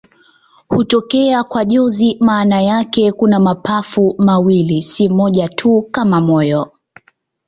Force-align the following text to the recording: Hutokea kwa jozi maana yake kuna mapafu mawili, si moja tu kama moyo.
Hutokea 0.69 1.43
kwa 1.43 1.65
jozi 1.65 2.17
maana 2.19 2.61
yake 2.61 3.11
kuna 3.11 3.39
mapafu 3.39 4.15
mawili, 4.17 4.81
si 4.81 5.09
moja 5.09 5.49
tu 5.49 5.81
kama 5.91 6.21
moyo. 6.21 6.71